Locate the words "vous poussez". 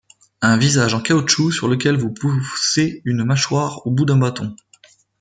1.95-3.03